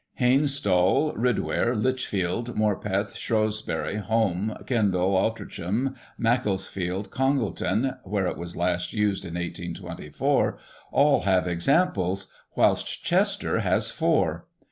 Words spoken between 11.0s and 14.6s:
have examples, whilst Chester has four!